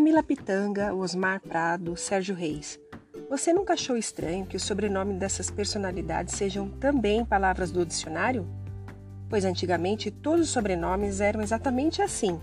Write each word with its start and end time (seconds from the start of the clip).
Camila 0.00 0.22
Pitanga, 0.22 0.94
Osmar 0.94 1.42
Prado, 1.42 1.94
Sérgio 1.94 2.34
Reis. 2.34 2.80
Você 3.28 3.52
nunca 3.52 3.74
achou 3.74 3.98
estranho 3.98 4.46
que 4.46 4.56
o 4.56 4.60
sobrenome 4.60 5.12
dessas 5.12 5.50
personalidades 5.50 6.36
sejam 6.36 6.70
também 6.70 7.22
palavras 7.22 7.70
do 7.70 7.84
dicionário? 7.84 8.48
Pois 9.28 9.44
antigamente 9.44 10.10
todos 10.10 10.46
os 10.46 10.52
sobrenomes 10.52 11.20
eram 11.20 11.42
exatamente 11.42 12.00
assim. 12.00 12.40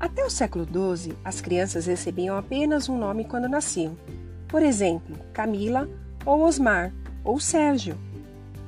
Até 0.00 0.24
o 0.24 0.28
século 0.28 0.64
XII, 0.66 1.16
as 1.24 1.40
crianças 1.40 1.86
recebiam 1.86 2.36
apenas 2.36 2.88
um 2.88 2.98
nome 2.98 3.24
quando 3.24 3.48
nasciam. 3.48 3.96
Por 4.48 4.64
exemplo, 4.64 5.16
Camila 5.32 5.88
ou 6.24 6.42
Osmar 6.42 6.92
ou 7.22 7.38
Sérgio. 7.38 7.96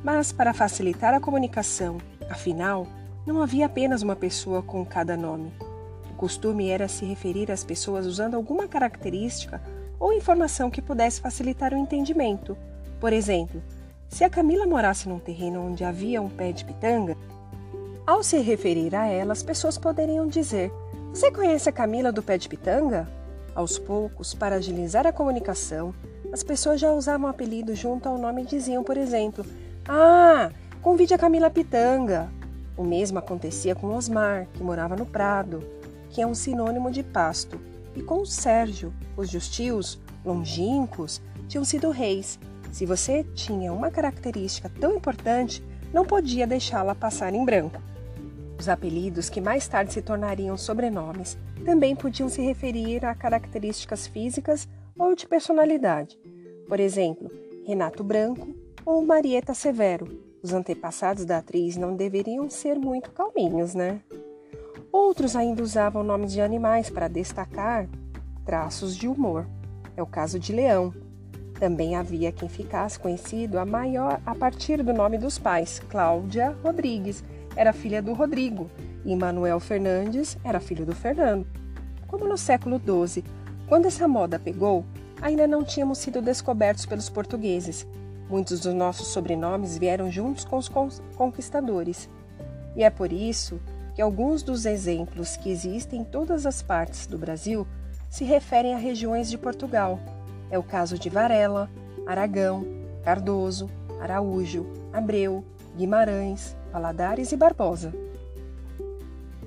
Mas 0.04 0.30
para 0.30 0.54
facilitar 0.54 1.12
a 1.12 1.18
comunicação, 1.18 1.98
afinal, 2.30 2.86
não 3.27 3.43
havia 3.43 3.67
apenas 3.67 4.00
uma 4.00 4.14
pessoa 4.14 4.62
com 4.62 4.86
cada 4.86 5.17
nome. 5.17 5.53
O 6.18 6.27
costume 6.27 6.68
era 6.68 6.89
se 6.89 7.04
referir 7.04 7.49
às 7.49 7.63
pessoas 7.63 8.04
usando 8.04 8.35
alguma 8.35 8.67
característica 8.67 9.63
ou 10.00 10.13
informação 10.13 10.68
que 10.68 10.82
pudesse 10.82 11.21
facilitar 11.21 11.72
o 11.72 11.76
entendimento. 11.76 12.59
Por 12.99 13.13
exemplo, 13.13 13.63
se 14.09 14.25
a 14.25 14.29
Camila 14.29 14.67
morasse 14.67 15.09
num 15.09 15.21
terreno 15.21 15.64
onde 15.64 15.85
havia 15.85 16.21
um 16.21 16.29
pé 16.29 16.50
de 16.50 16.64
pitanga, 16.64 17.17
ao 18.04 18.25
se 18.25 18.36
referir 18.39 18.96
a 18.96 19.07
ela, 19.07 19.32
as 19.32 19.45
pessoas 19.45 19.79
poderiam 19.79 20.26
dizer: 20.26 20.73
Você 21.14 21.31
conhece 21.31 21.68
a 21.68 21.73
Camila 21.73 22.11
do 22.11 22.21
pé 22.21 22.37
de 22.37 22.48
pitanga? 22.48 23.09
Aos 23.54 23.79
poucos, 23.79 24.35
para 24.35 24.57
agilizar 24.57 25.07
a 25.07 25.12
comunicação, 25.12 25.95
as 26.32 26.43
pessoas 26.43 26.81
já 26.81 26.90
usavam 26.93 27.31
apelido 27.31 27.76
junto 27.76 28.09
ao 28.09 28.18
nome 28.18 28.43
e 28.43 28.46
diziam, 28.46 28.82
por 28.82 28.96
exemplo: 28.96 29.46
Ah, 29.87 30.50
convide 30.82 31.14
a 31.14 31.18
Camila 31.18 31.48
Pitanga. 31.48 32.28
O 32.77 32.83
mesmo 32.83 33.20
acontecia 33.20 33.77
com 33.77 33.95
Osmar, 33.95 34.48
que 34.55 34.64
morava 34.64 34.97
no 34.97 35.06
Prado, 35.06 35.79
que 36.11 36.23
é 36.23 36.27
um 36.27 36.34
sinônimo 36.34 36.91
de 36.91 37.03
pasto, 37.03 37.61
e 37.95 38.03
com 38.03 38.25
Sérgio, 38.25 38.92
cujos 39.17 39.48
tios, 39.48 40.01
longínquos, 40.25 41.20
tinham 41.48 41.64
sido 41.64 41.91
reis. 41.91 42.39
Se 42.70 42.87
você 42.87 43.25
tinha 43.34 43.73
uma 43.73 43.91
característica 43.91 44.70
tão 44.81 44.95
importante, 44.97 45.64
não 45.92 46.05
podia 46.05 46.47
deixá-la 46.47 46.95
passar 46.95 47.34
em 47.34 47.45
branco. 47.45 47.81
Os 48.59 48.69
apelidos, 48.69 49.31
que 49.31 49.41
mais 49.41 49.67
tarde 49.67 49.92
se 49.92 50.03
tornariam 50.03 50.56
sobrenomes, 50.56 51.39
também 51.64 51.95
podiam 51.95 52.29
se 52.29 52.42
referir 52.42 53.05
a 53.05 53.14
características 53.14 54.06
físicas 54.06 54.69
ou 54.98 55.14
de 55.14 55.27
personalidade. 55.27 56.19
Por 56.67 56.81
exemplo, 56.81 57.31
Renato 57.64 58.03
Branco 58.03 58.55
ou 58.84 59.05
Marieta 59.05 59.55
Severo, 59.55 60.06
os 60.42 60.53
antepassados 60.53 61.25
da 61.25 61.39
atriz 61.39 61.77
não 61.77 61.97
deveriam 61.97 62.48
ser 62.48 62.79
muito 62.79 63.11
calminhos, 63.12 63.75
né? 63.75 64.01
Outros 64.92 65.36
ainda 65.36 65.62
usavam 65.62 66.03
nomes 66.03 66.33
de 66.33 66.41
animais 66.41 66.91
para 66.91 67.08
destacar 67.08 67.89
traços 68.44 68.97
de 68.97 69.06
humor. 69.06 69.47
É 69.97 70.03
o 70.03 70.06
caso 70.06 70.39
de 70.39 70.53
Leão. 70.53 70.92
Também 71.58 71.97
havia 71.97 72.30
quem 72.33 72.48
ficasse 72.48 72.98
conhecido 72.98 73.58
a 73.58 73.67
maior 73.67 74.20
a 74.25 74.34
partir 74.34 74.83
do 74.83 74.92
nome 74.92 75.19
dos 75.19 75.39
pais. 75.39 75.80
Cláudia 75.89 76.56
Rodrigues 76.62 77.25
era 77.56 77.72
filha 77.72 78.00
do 78.00 78.12
Rodrigo 78.12 78.70
e 79.05 79.14
Manuel 79.17 79.61
Fernandes 79.61 80.39
era 80.45 80.61
filho 80.61 80.86
do 80.86 80.95
Fernando. 80.95 81.47
Como 82.06 82.27
no 82.27 82.39
século 82.39 82.80
XII, 82.80 83.25
quando 83.67 83.86
essa 83.86 84.08
moda 84.08 84.39
pegou, 84.39 84.84
ainda 85.20 85.47
não 85.47 85.64
tínhamos 85.64 85.98
sido 85.98 86.23
descobertos 86.23 86.86
pelos 86.86 87.11
portugueses, 87.11 87.86
Muitos 88.28 88.61
dos 88.61 88.75
nossos 88.75 89.08
sobrenomes 89.08 89.78
vieram 89.78 90.11
juntos 90.11 90.45
com 90.45 90.58
os 90.58 90.69
conquistadores. 91.17 92.08
E 92.77 92.84
é 92.84 92.91
por 92.91 93.11
isso 93.11 93.58
que 93.58 93.78
alguns 94.03 94.43
dos 94.43 94.65
exemplos 94.65 95.37
que 95.37 95.51
existem 95.51 96.03
em 96.03 96.05
todas 96.05 96.47
as 96.47 96.63
partes 96.63 97.07
do 97.07 97.19
Brasil 97.19 97.67
se 98.09 98.25
referem 98.25 98.75
a 98.75 98.79
regiões 98.79 99.29
de 99.29 99.37
Portugal. 99.37 99.98
É 100.51 100.59
o 100.59 100.63
caso 100.63 100.98
de 100.98 101.11
Varela, 101.11 101.69
Aragão, 102.07 102.64
Cardoso, 103.05 103.69
Araújo, 104.01 104.67
Abreu, 104.92 105.45
Guimarães, 105.77 106.57
Valadares 106.73 107.33
e 107.33 107.37
Barbosa. 107.37 107.92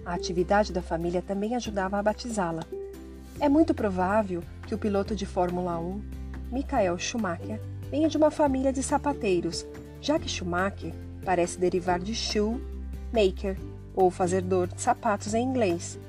A 0.05 0.13
atividade 0.13 0.73
da 0.73 0.81
família 0.81 1.21
também 1.21 1.55
ajudava 1.55 1.97
a 1.97 2.03
batizá-la. 2.03 2.63
É 3.39 3.47
muito 3.47 3.73
provável 3.73 4.43
que 4.67 4.75
o 4.75 4.77
piloto 4.77 5.15
de 5.15 5.25
Fórmula 5.25 5.79
1, 5.79 6.01
Michael 6.51 6.97
Schumacher, 6.97 7.61
venha 7.89 8.09
de 8.09 8.17
uma 8.17 8.31
família 8.31 8.71
de 8.71 8.83
sapateiros, 8.83 9.65
já 10.01 10.19
que 10.19 10.29
Schumacher 10.29 10.93
parece 11.23 11.59
derivar 11.59 11.99
de 11.99 12.15
shoe 12.15 12.61
maker, 13.13 13.57
ou 13.95 14.09
fazedor 14.09 14.67
de 14.67 14.81
sapatos 14.81 15.33
em 15.33 15.43
inglês. 15.43 15.99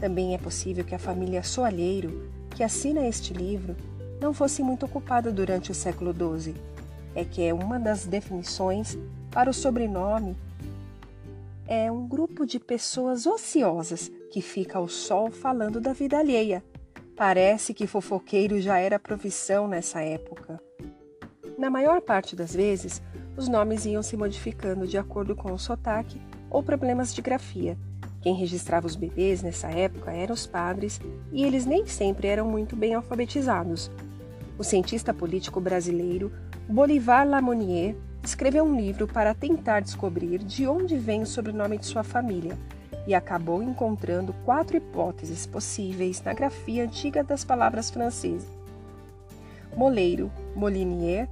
Também 0.00 0.34
é 0.34 0.38
possível 0.38 0.84
que 0.84 0.94
a 0.94 0.98
família 0.98 1.42
Soalheiro, 1.42 2.30
que 2.50 2.62
assina 2.62 3.06
este 3.06 3.32
livro, 3.32 3.76
não 4.20 4.32
fosse 4.32 4.62
muito 4.62 4.86
ocupada 4.86 5.32
durante 5.32 5.70
o 5.70 5.74
século 5.74 6.12
XII. 6.12 6.54
É 7.14 7.24
que 7.24 7.42
é 7.42 7.52
uma 7.52 7.78
das 7.78 8.06
definições 8.06 8.96
para 9.30 9.50
o 9.50 9.54
sobrenome 9.54 10.36
é 11.74 11.90
um 11.90 12.06
grupo 12.06 12.44
de 12.44 12.58
pessoas 12.58 13.26
ociosas 13.26 14.10
que 14.30 14.42
fica 14.42 14.78
ao 14.78 14.88
sol 14.88 15.30
falando 15.30 15.80
da 15.80 15.94
vida 15.94 16.18
alheia. 16.18 16.62
Parece 17.16 17.72
que 17.72 17.86
fofoqueiro 17.86 18.60
já 18.60 18.78
era 18.78 18.98
profissão 18.98 19.66
nessa 19.66 20.02
época. 20.02 20.60
Na 21.56 21.70
maior 21.70 22.00
parte 22.00 22.34
das 22.34 22.54
vezes, 22.54 23.00
os 23.36 23.48
nomes 23.48 23.86
iam 23.86 24.02
se 24.02 24.16
modificando 24.18 24.86
de 24.86 24.98
acordo 24.98 25.36
com 25.36 25.52
o 25.52 25.58
sotaque 25.58 26.20
ou 26.52 26.62
problemas 26.62 27.14
de 27.14 27.22
grafia. 27.22 27.76
Quem 28.20 28.34
registrava 28.34 28.86
os 28.86 28.94
bebês 28.94 29.42
nessa 29.42 29.68
época 29.68 30.12
eram 30.12 30.34
os 30.34 30.46
padres 30.46 31.00
e 31.32 31.42
eles 31.42 31.66
nem 31.66 31.86
sempre 31.86 32.28
eram 32.28 32.46
muito 32.46 32.76
bem 32.76 32.94
alfabetizados. 32.94 33.90
O 34.58 34.62
cientista 34.62 35.12
político 35.12 35.60
brasileiro 35.60 36.30
Bolivar 36.68 37.26
Lamonier 37.26 37.96
escreveu 38.22 38.64
um 38.64 38.76
livro 38.76 39.08
para 39.08 39.34
tentar 39.34 39.80
descobrir 39.80 40.38
de 40.38 40.66
onde 40.66 40.96
vem 40.96 41.22
o 41.22 41.26
sobrenome 41.26 41.78
de 41.78 41.86
sua 41.86 42.04
família 42.04 42.56
e 43.06 43.14
acabou 43.14 43.60
encontrando 43.62 44.32
quatro 44.44 44.76
hipóteses 44.76 45.44
possíveis 45.46 46.22
na 46.22 46.32
grafia 46.32 46.84
antiga 46.84 47.24
das 47.24 47.44
palavras 47.44 47.90
francesas: 47.90 48.46
moleiro, 49.76 50.30
molinier, 50.54 51.28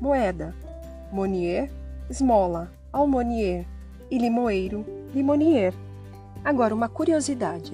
moeda, 0.00 0.52
monier, 1.12 1.70
esmola, 2.10 2.72
almonier 2.92 3.64
e 4.10 4.18
limoeiro, 4.18 4.84
limonier. 5.14 5.74
Agora 6.44 6.74
uma 6.74 6.88
curiosidade. 6.88 7.72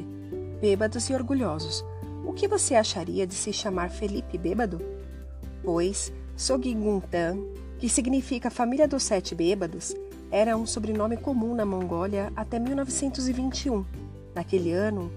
Bêbados 0.61 1.09
e 1.09 1.15
orgulhosos. 1.15 1.85
O 2.25 2.33
que 2.33 2.47
você 2.47 2.75
acharia 2.75 3.27
de 3.27 3.35
se 3.35 3.53
chamar 3.53 3.91
Felipe 3.91 4.39
Bêbado? 4.39 4.81
Pois 5.63 6.13
Sogiguntan, 6.37 7.37
que 7.79 7.87
significa 7.87 8.51
família 8.51 8.89
dos 8.89 9.03
sete 9.03 9.35
bêbados, 9.35 9.95
era 10.31 10.57
um 10.57 10.65
sobrenome 10.65 11.19
comum 11.19 11.55
na 11.55 11.67
Mongólia 11.67 12.33
até 12.35 12.59
1921. 12.59 13.85
Naquele 14.35 14.73
ano, 14.73 15.13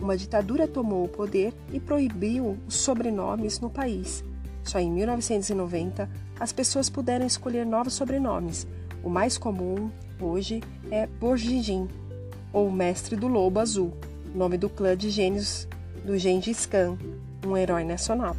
uma 0.00 0.16
ditadura 0.16 0.66
tomou 0.66 1.04
o 1.04 1.08
poder 1.08 1.54
e 1.72 1.78
proibiu 1.78 2.58
os 2.66 2.74
sobrenomes 2.74 3.60
no 3.60 3.70
país. 3.70 4.24
Só 4.64 4.80
em 4.80 4.90
1990 4.90 6.10
as 6.40 6.52
pessoas 6.52 6.90
puderam 6.90 7.24
escolher 7.24 7.64
novos 7.64 7.94
sobrenomes. 7.94 8.66
O 9.04 9.08
mais 9.08 9.38
comum 9.38 9.90
hoje 10.20 10.62
é 10.90 11.06
Borjigin, 11.06 11.88
ou 12.52 12.70
Mestre 12.70 13.16
do 13.16 13.26
Lobo 13.26 13.60
Azul, 13.60 13.92
nome 14.34 14.56
do 14.56 14.68
clã 14.68 14.96
de 14.96 15.10
gênios 15.10 15.68
do 16.04 16.16
Gengis 16.16 16.66
Khan, 16.66 16.96
um 17.46 17.56
herói 17.56 17.84
nacional. 17.84 18.36